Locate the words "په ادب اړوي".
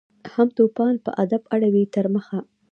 1.05-1.83